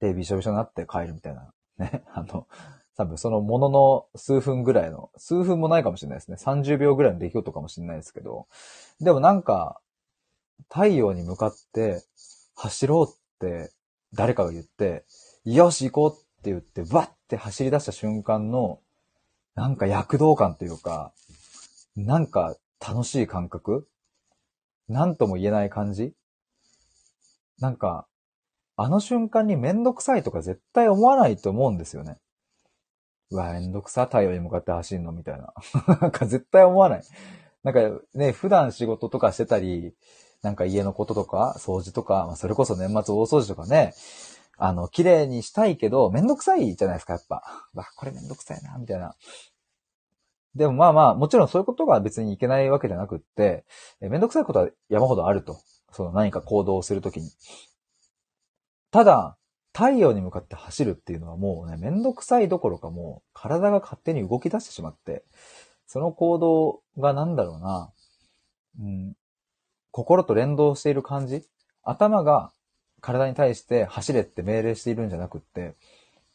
[0.00, 1.50] で、びしょびしょになって帰るみたいな。
[1.78, 2.02] ね。
[2.12, 2.46] あの、
[2.98, 6.36] 多分そのものの数分ぐらいの、数分もないかもしれないですね。
[6.38, 8.48] 30秒ぐらいの出来事かもしれないですけど。
[9.00, 9.80] でもなんか、
[10.68, 12.02] 太陽に向かって
[12.54, 13.72] 走ろうって
[14.14, 15.04] 誰かが言って、
[15.44, 18.80] よし行こうって言って、バッて走り出した瞬間の、
[19.54, 21.12] なんか躍動感というか、
[21.96, 23.88] なんか楽しい感覚
[24.88, 26.12] なんとも言えない感じ
[27.60, 28.06] なんか、
[28.76, 32.18] あの瞬間にめんどくさいとか絶対思わないと思うんですよね。
[33.30, 35.54] うわ、めんどくさ、太陽に向かって走るのみたいな。
[36.00, 37.02] なんか絶対思わない。
[37.62, 39.94] なんかね、普段仕事とかしてたり、
[40.44, 43.94] なんか家のこととか、掃除とか、まあ、それこそ年末大掃除とかね、
[44.58, 47.42] あの、綺麗にしたいけど、めんどくさいじゃないですか、やっぱ。
[47.72, 49.16] わ、これめんどくさいな、みたいな。
[50.54, 53.64] でもまあまあ、もちろんそういうことが別にいけないわけじゃなくって、
[54.02, 55.58] えめんどくさいことは山ほどあると。
[55.90, 57.30] その何か行動をするときに。
[58.90, 59.38] ただ、
[59.72, 65.24] 太陽に向かって走るっていうのはもうね、めんどくさいどころかもう体が勝手に動き出してしまって、
[65.86, 67.92] その行動がなんだろうな、
[68.80, 69.16] うん、
[69.94, 71.44] 心と連動している感じ？
[71.84, 72.50] 頭が
[73.00, 75.76] 体に対して走れって命令しているんじゃなくって、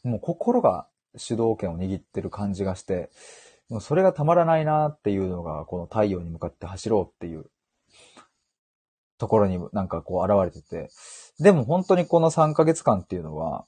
[0.02, 3.10] もう心が主導権を握ってる感じがして、
[3.68, 7.50] もうそれがたまらないなっていうのが、この太陽に向かって走ろうっていう
[9.18, 10.88] ところになんかこう現れてて、
[11.38, 13.66] でも本当にこの3ヶ月間っていうのは、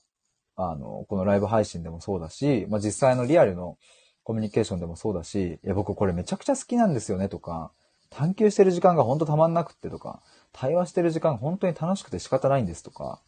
[0.57, 3.77] あの、このライブ配信でもそうだし、まあ、実際のリアルの
[4.23, 7.73] コミュニケーションでもそうだし、いや、僕これめちゃくちゃ好きなんですよねとか、
[8.15, 10.23] 探求してる時間が本当たまんなくってとか、
[10.53, 13.21] 対話してる時間が本当に楽しくて仕方ないんですとか、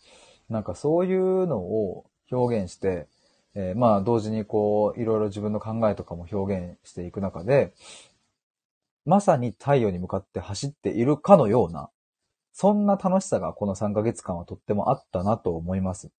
[0.49, 3.09] なんかそういうのを表現して、
[3.55, 7.73] えー、まあ同時にこう、いろいろ自分の考えとかも表現していく中で、
[9.07, 11.91] まさに太陽に向かって走っているかのような、
[12.53, 16.09] そんな楽しさがこの3ヶ月間はとってもあったなと思います。
[16.09, 16.11] い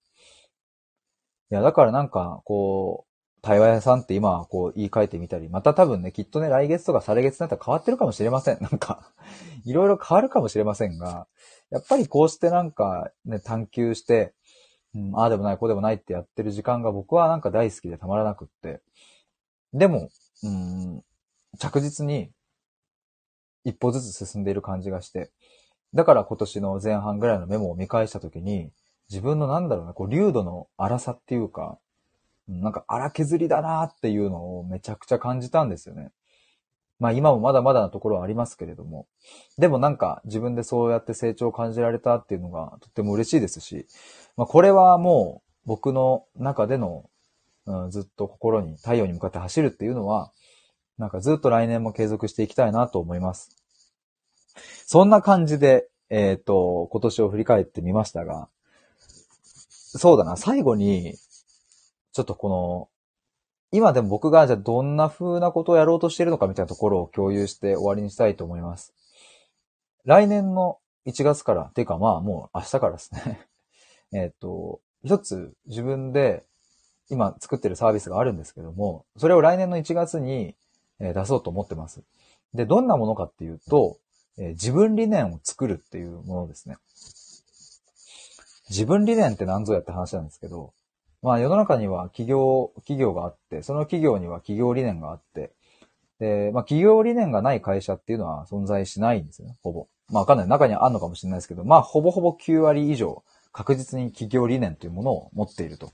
[1.55, 3.14] や、だからなんか、こう、
[3.45, 8.57] 対話屋さんって今、こう、言い換えてみたり、また多分ね、きっとね、来月とか再来月になったら変わってるかもしれません。
[8.59, 9.13] なんか、
[9.65, 11.27] いろいろ変わるかもしれませんが、
[11.69, 14.33] やっぱりこうしてなんか、ね、探求して、
[14.95, 18.81] うん、ああでもない、こうでもないってやってる時間が僕はなんか大好きでたまらなくって。
[19.73, 20.09] でも、
[20.41, 21.03] うん、
[21.59, 22.31] 着実に
[23.63, 25.29] 一歩ずつ進んでいる感じがして、
[25.93, 28.71] だから今年の前半ぐらいのメモを見返したときに、
[29.09, 31.77] 自分のなんだろうな、こう、流度の荒さっていうか、
[32.47, 36.11] なんか荒削りだなっていうのをめちゃくちゃ感じたんですよね。
[36.99, 39.07] まあ今もまだまだなところはありますけれども。
[39.57, 43.87] でもなんか自分でそうやって成長を感じられたっていうのがとっても嬉しいですし、
[44.37, 47.09] まあこれはもう僕の中での、
[47.65, 50.31] うん、ずっと心に太陽に向かって走るっていうのは、
[50.97, 53.57] なんかずっと来年も継続していきたいなと思います。
[54.85, 58.47] そんな感じで、えっ、ー、と、今年を振り返ってみましたが、
[59.97, 61.15] そうだな、最後に、
[62.15, 68.93] ちょっとこの、今でも僕がじゃあどんな風なことをやろうとしているのかみたいなところを共有して終わりにしたいと思います。
[70.05, 73.47] 来年の1月から、ていうかまあもう明日からですね
[74.13, 76.45] えっと、一つ自分で
[77.09, 80.55] 今作ってるサービスがあるんですけども、それを来年の1月に
[80.99, 82.01] 出そうと思ってます。
[82.53, 83.97] で、どんなものかっていうと、
[84.37, 86.77] え、自分理念を作るっていうものですね。
[88.69, 90.73] 自分理念って何ぞやって話なんですけど、
[91.25, 95.53] まあ世の中には企業、企業があって、その企業には企業理念があって、
[96.19, 99.87] で、まあ企業理念がない会社っていうのは存在しないんですよね、ほぼ。
[100.11, 100.47] まあわかんない。
[100.47, 105.91] 中にはあるのかもしれないですけど、まあほぼほぼ9割以上確実に企業理念というものを持っていると。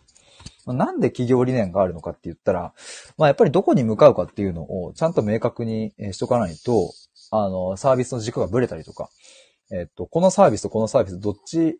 [0.68, 2.74] なんで企業理念があるのかって言ったら、
[3.18, 6.92] まあやっぱりどこに向かうかっていうのをちゃんと明確にしとかないと、
[7.32, 9.10] あの、サービスの軸がブレたりとか、
[9.72, 11.80] えっと、このサービスとこのサービスどっち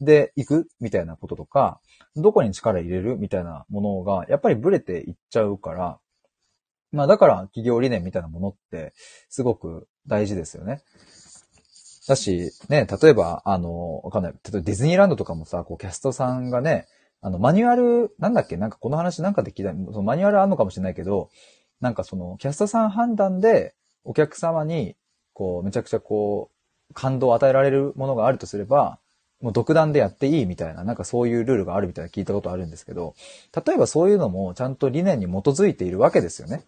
[0.00, 1.80] で行くみたいなこととか、
[2.16, 5.98] どこに力入れるみたいなものが、やっぱりブレていっちゃうから、
[6.92, 8.92] まあだから企業理念みたいなものって
[9.28, 10.82] すごく大事ですよね。
[12.08, 14.32] だし、ね、例えば、あの、わかんない。
[14.32, 16.86] 例えばディズニーランドとかもさ、こうキャストさんがね、
[17.20, 18.56] あの、マニュアル、なんだっけ？
[18.56, 21.28] なんかこの話なんかで聞い、そのマニュアルあるのかもしれないけど、
[21.80, 24.96] なんかその、キャストさん判断で、お客様に、
[25.34, 26.50] こう、めちゃくちゃこ
[26.90, 28.98] う、感動を与えられるものがあるとすれば、
[29.40, 33.14] もう独断でやっていいみたいな、なんかそういうルールがあるみたいな聞いたことあるんですけど、
[33.66, 36.64] 例えばそういうのもちゃんと理念に基づいているわけですよね。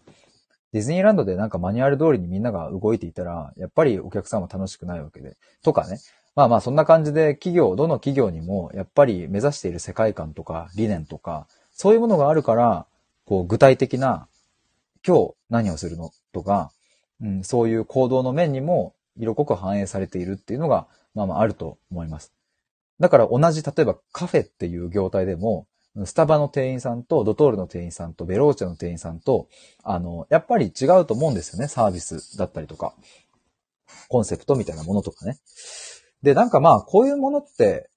[0.71, 5.37] ディズニーランドでなんかマニュアル通りにみんなが動いていたら、やっぱりお客さんは楽しくないわけで。
[5.63, 5.99] とかね。
[6.35, 12.87] まあまあそんな感じで企業、どの企業にもやっぱり目指している世界観とか理念とか、そういうものがあるから、
[13.25, 14.27] こう具体的な
[15.05, 16.71] 今日何をするのとか、
[17.21, 22.33] うん、そういう行動の面にも色濃く反映されているっていうのが、まあまああると思います。
[22.99, 25.67] だから同じ、例えばカフェっていう業態でも、
[26.05, 29.47] スタバの店員さんと、ドトールの店員さんと、ベローチェの店員さんと、
[29.83, 31.67] あの、やっぱり違うと思うんですよね。
[31.67, 32.95] サービスだったりとか、
[34.07, 35.37] コンセプトみたいなものとかね。
[36.23, 37.89] で、なんかまあ、こういうものって、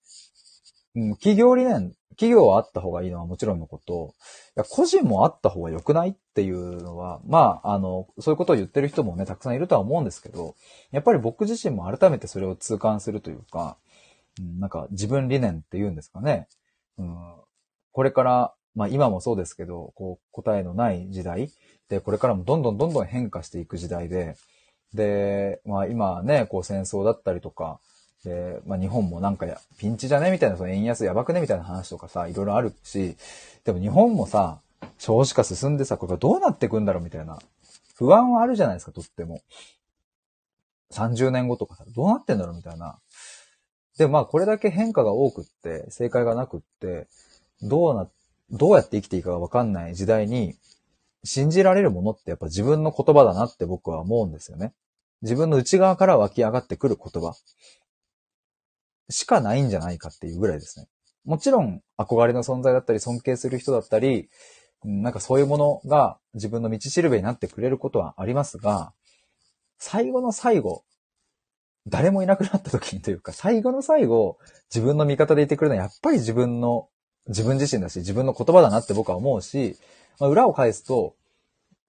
[0.94, 4.14] うん、企業理念、企業はあった方がいいのはもちろんのこと、
[4.56, 10.54] いや個人もあった方が良くないっていうのは、まあ、あの、そういうことを言ってる人もね、たくさんいるとは思うんですけど、
[10.90, 13.76] やっぱり僕自身も改めてそれを痛感するというか、
[14.40, 16.48] なんか自分理念って言うんですかね。
[16.98, 17.16] うん、
[17.92, 21.50] これから、まあ今もそうですけど、こう答えのない時代。
[21.88, 24.36] で、これからもどんどんどんどん変化していく時代で、
[24.92, 27.80] で、まあ今ね、こう戦争だったりとか、
[28.24, 30.30] で、まあ日本もなんかや、ピンチじゃね？
[30.30, 31.40] みたいな、その円安やばくね？
[31.40, 33.16] みたいな話とかさ、いろいろあるし、
[33.64, 34.60] でも日本もさ、
[34.98, 37.02] 少子化進んでさ、これがどうなっていくんだろう？
[37.02, 37.38] みたいな、
[37.94, 39.40] 不安はあるじゃないですか、とっても。
[40.92, 42.56] 30年後とかさ、どうなってんだろう？
[42.56, 42.98] みたいな。
[43.98, 47.08] でまあこれだけ変化が多くって、正解がなくって、
[47.62, 48.08] どうな、
[48.50, 50.54] どうやって生きていいかがわかんない時代に、
[51.24, 54.72] 信じられるものってやっぱ自分の言葉だなって僕は思うんですよね。
[55.22, 57.34] 自分の内側から湧き上がってくる言葉
[59.08, 60.86] しかないんじゃないかっていうぐらいですね。
[61.24, 64.28] もちろん憧れの存在だったり尊敬する人だったり、
[64.84, 68.92] なんかそういうものが自分の道しるべになってくれることはありますが、
[69.78, 70.84] 最後の最後、
[71.88, 74.38] 誰もいなくなった時にというか、最後の最後、
[74.74, 76.88] 自分の味方でいてくれるのはやっぱり自分の
[77.28, 79.76] 自分自身だし、自分の言葉だなって僕は思うし、
[80.18, 81.14] まあ、裏を返すと、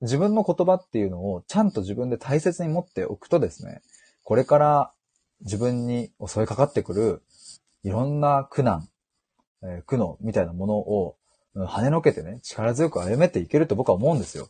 [0.01, 3.81] 自分の言葉っていうのをちゃんと自分で大切に持っておくとですね、
[4.23, 4.91] これから
[5.41, 7.23] 自分に襲いかかってくる
[7.83, 8.89] いろんな苦難、
[9.63, 11.15] えー、苦悩みたいなものを
[11.55, 14.47] 跳ねのけてね、力強く歩めていけると僕は思うんですよ。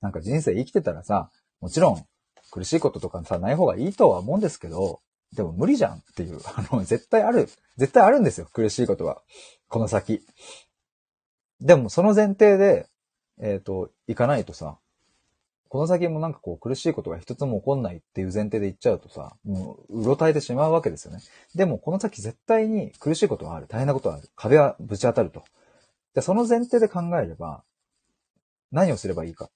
[0.00, 2.04] なんか人生生きてたらさ、もちろん
[2.50, 5.00] 苦しいこととかさ、ない方がいいとは思うんですけど、
[5.34, 9.22] でも無理じゃんっていう、 あの、絶対ある、絶対あるんですよ、苦しいことは。
[9.68, 10.26] この先。
[11.60, 12.88] でも、その前提で、
[13.38, 14.78] えっ、ー、と、行かないとさ、
[15.68, 21.20] この先もなんかこう苦しいことが一つも起こんないっていう前提で行っちゃうとさ、もう、うろたえてしまうわけですよね。
[21.54, 23.68] でも、この先絶対に苦しいことはある。
[23.68, 24.28] 大変なことはある。
[24.34, 25.44] 壁はぶち当たると。
[26.14, 27.62] で、その前提で考えれば、
[28.72, 29.48] 何をすればいいか。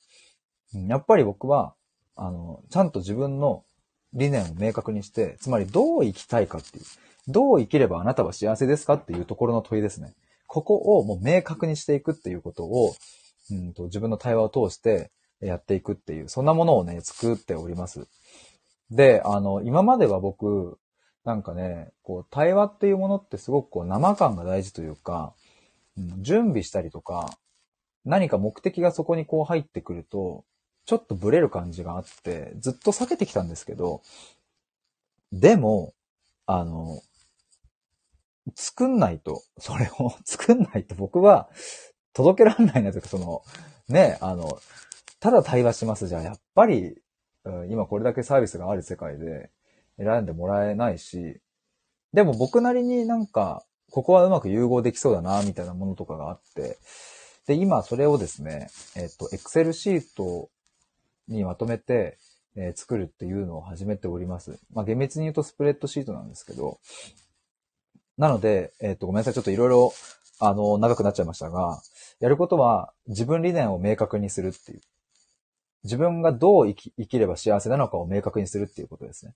[0.72, 1.74] やっぱり僕は、
[2.16, 3.64] あの、ちゃんと自分の
[4.12, 6.84] 理念を明確にして、つまりどう生きたいかっていう。
[7.26, 10.14] どう生きればあなたは幸せですかっていうところの問いですね。
[10.46, 12.94] ここをもう明確にしていくっていうことを、
[13.50, 18.06] うんと自分の対話を通してやっていくっていう、そんなものをね、作っております。
[18.90, 20.78] で、あの、今までは僕、
[21.24, 25.34] なんかね、こう、対話っていうものってすごくこう、生感が大事というか、
[25.96, 27.36] うん、準備したりとか、
[28.04, 30.44] 何か目的がそこにこう入ってくると、
[30.86, 34.02] ちょっとブレる感じがあって、ずっと避けてきたんですけど、
[35.32, 35.94] でも、
[36.46, 37.00] あの、
[38.54, 41.48] 作んないと、それを 作んないと僕は
[42.12, 43.42] 届けられないなというか、その、
[43.88, 44.58] ね、あの、
[45.20, 47.00] ただ対話しますじゃ、やっぱり、
[47.68, 49.50] 今これだけサービスがある世界で
[49.98, 51.40] 選んでもらえないし、
[52.12, 56.78] でも僕なりになんか、ここはうまく融合できそうだな、みたいなものとかがあって、
[57.46, 60.50] で、今それをですね、えっと、Excel シート
[61.28, 62.18] にまとめて、
[62.56, 64.58] えー、作るっていうのを始めております。
[64.72, 66.78] まあ、厳密に言うとスプレッドシートなんですけど、
[68.16, 69.34] なので、えっ、と、ごめんなさい。
[69.34, 69.92] ちょっといろいろ、
[70.38, 71.80] あの、長くなっちゃいましたが、
[72.20, 74.80] やることは自分理念を明確にするっていう。
[75.82, 79.34] 自分がどう生き生きれば幸せなのかを明確にするっていうことですね。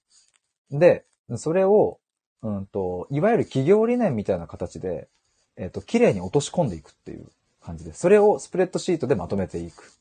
[0.70, 1.05] で、
[1.37, 1.98] それを、
[2.42, 5.09] うんと、いわゆる企業理念みたいな形で、
[5.57, 7.26] えっ、と、綺麗に落とし込んでいくっていう
[7.61, 8.01] 感じです。
[8.01, 9.93] それをスプレッドシートでまとめていく。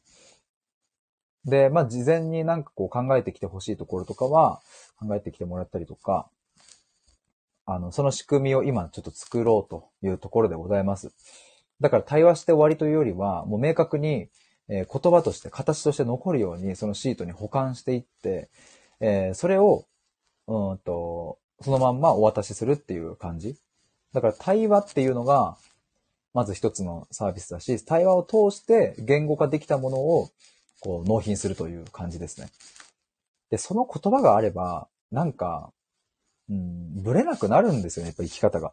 [1.45, 4.61] で、まあ、事前になんかこう考えてきてほしいところとかは、
[4.99, 6.29] 考えてきてもらったりとか、
[7.65, 11.11] あの、その仕組みを今ちょっと作ろうというところでございます。
[11.79, 14.29] だから対話して終わりというよりは、もう明確に、
[14.69, 18.49] えー、言葉として、形として残るように、そのシートに保管していって、
[18.99, 19.85] えー、それを、
[20.47, 23.57] うんと、そのまんまお渡しするっていう感じ。
[24.13, 25.57] だから対話っていうのが、
[26.33, 30.29] まず一つのサービスだし、対話を通して言語化できたものを
[30.87, 32.47] こう、納品するという感じですね。
[33.49, 35.73] で、その言葉があれば、なんか、
[36.49, 38.71] うん、ブレなくなるんですよね、やっぱ生き方が。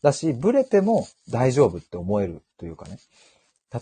[0.00, 3.00] だし、ブレても大丈夫って思えるというかね。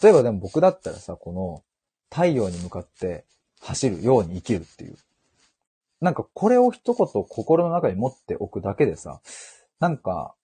[0.02, 1.64] 例えばでも僕だったらさ、この
[2.10, 3.26] 太陽に向かって
[3.60, 4.96] 走るように生きるっていう。
[6.00, 9.20] なんかこれを一言心の中に持っておくだけでさ、
[9.80, 10.34] なんか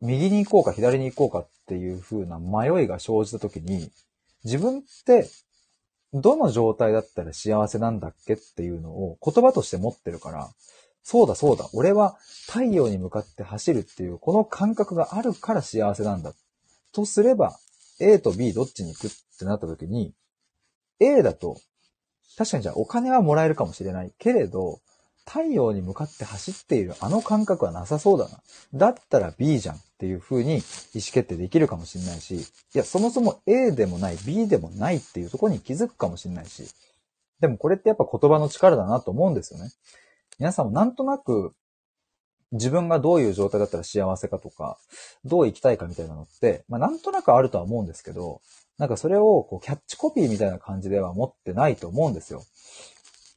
[0.00, 3.90] 右に行こうか左に行こうかっていう風な迷いが生じた時に、
[4.44, 5.28] 自分って
[6.20, 10.50] どの状態だったら幸せなんだっけっていうのを言葉として持ってるから、
[11.02, 12.16] そうだそうだ、俺は
[12.48, 16.32] 太陽に向かって走るっていうこの感覚があるから幸せなんだ。
[16.92, 17.56] とすれば、
[18.00, 20.14] A と B どっちに行くってなった時に、
[20.98, 21.60] A だと、
[22.36, 24.80] 確かにじゃあお金はもらえるかもしれないけれど、
[25.26, 28.40] 太陽に向かって走っているあの感覚はなさそうだな。
[28.74, 30.60] だったら B じゃんっていう風に意思
[30.92, 32.44] 決定できるかもしれないし、い
[32.74, 36.64] や、そもそも A でもない、B でもないっていうところに気づくかもしれないし、
[37.40, 39.70] でもこれってやっぱ言葉の力だなと思うんですよね。
[40.38, 41.54] 皆さんもなんとなく
[42.52, 44.78] 自分がどういう状態だったら幸せかとか、
[45.24, 48.42] どう生きたいかみたいなのって、まあなんとなくあるとは思うんですけど、
[48.78, 52.42] なんかそれをこうキャッチコピーみたいな感じでは持ってないと思うんですよ。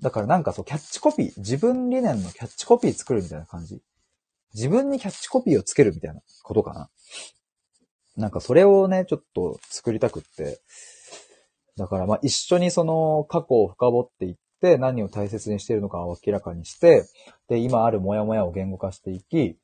[0.02, 3.82] だからなんかそう、キャッチコピー、自分理念のキャッチコピー作るみたいな感じ。
[4.54, 6.90] 自分にキャッチコピーをつけるみたいなことかな。
[8.18, 10.60] なんかそれをね、ちょっと作りたくって。
[11.78, 17.06] だからまあ一緒にその過去を深掘っていって、何を大切にしているのかを明らかにして、
[17.48, 19.58] で、今あるモヤモヤを言語化していき、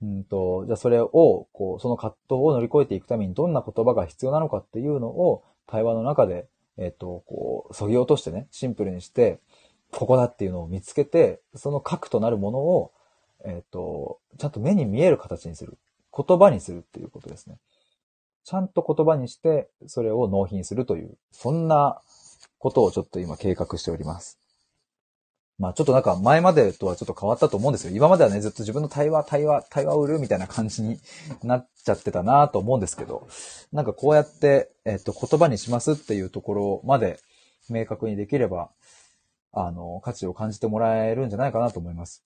[0.00, 1.10] うんと、じゃあそれを、
[1.52, 9.40] こう、その葛藤を乗り越えていくためにどんな言葉が必要なのかっていうのを対話の中で、えっ、と、こう、削ぎ落としてね、シンプルにして、
[9.90, 12.92] ここだっていうのを見つけて、その核となるものを、
[13.44, 15.78] えっ、と、ちゃんと目に見える形にする。
[16.16, 17.58] 言葉にするっていうことですね。
[18.44, 22.00] ちゃんと言葉にして、それを納品するという、そんな
[22.58, 24.38] ことをちょっと今計画しております。
[25.58, 27.94] まあちょっとなんか前までとはちょっと変わったと思うんですよ。
[27.94, 30.98] 今まではね、ずっと自分の対話、対話、対話を売るみたいな感じに
[31.42, 33.26] なっちゃってたなと思うんですけど、
[33.72, 37.18] なんかこうやって、えっと、言葉にしますっていうところまで
[37.68, 38.70] 明確にできれば、
[39.52, 42.22] あの、価値を感じてもらえるんじゃないかなと思います。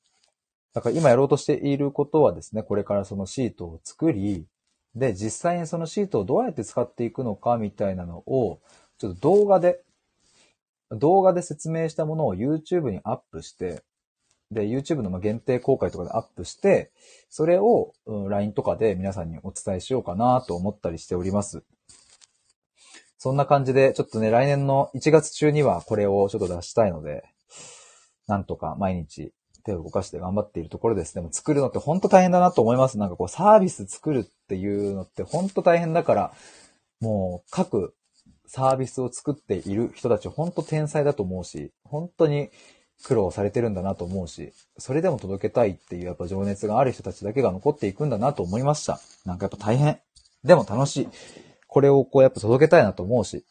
[0.74, 4.46] だから今やろうとしていることはですね、これからそのシートを作り、
[4.94, 8.60] で、実際にそのシートをどうやって使っていくのかみたいなのを、
[8.98, 9.80] ちょっと動画で、
[10.90, 13.82] 動画で説明したものを YouTube にアップして、
[14.50, 16.90] で、YouTube の限定公開とかでアップして、
[17.30, 21.64] それを LINE とかで皆さんにお伝えしようかなと思ったりしております。
[23.18, 27.24] そんな感じで、ちょっとね、来年の1月中にはこれをちょっと出したいので、
[28.26, 29.32] なんとか毎日
[29.62, 31.14] 手を動かして頑張っているところです。
[31.14, 32.98] でも作るのってほんと大変だなと思います。
[32.98, 36.32] なんかこうサービス作るっていうのってほんと大変だから、
[37.00, 37.94] もう各
[38.46, 42.50] サービスを作っている人たちほんと天才だと思うし、本当に
[43.04, 49.00] 苦労されてるんだなと思うし、それでも届けたいっていうやっぱ情熱がある人たちだけが残っていくんだなと思いました。
[49.24, 49.98] なんかやっぱ大変。
[50.44, 51.08] でも楽しい。
[51.66, 53.44] これをこうやっぱ届けたいなと思うし、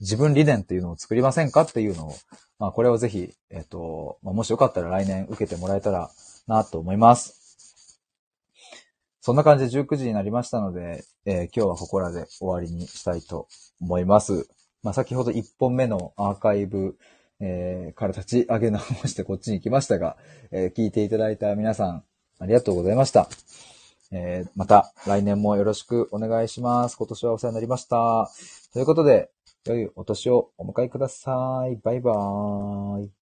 [0.00, 2.14] 自分理念っていうのを作りませんかっていうのを、
[2.58, 6.10] まあこれをぜひ、えっ、と、ま、もしよかったら来年受けてもらえたら
[6.46, 8.00] なと思います。
[9.20, 13.48] そんな感じで19時になりましたので、えー、今日はここらで終わりにしたいと
[13.80, 14.48] 思います。
[14.82, 16.98] まあ先ほど1本目のアーカイブ、
[17.40, 20.16] えー、から立ち上げ直してこっちに来ましたが、
[20.50, 22.04] えー、聞いていただいた皆さん、
[22.38, 23.28] ありがとうございました。
[24.12, 26.96] えー、また来年もよろしくお願いします。
[26.96, 28.30] 今年はお世話になりました。
[28.72, 29.30] ということで、
[29.66, 31.76] 良いお年をお迎えください。
[31.76, 33.23] バイバーイ。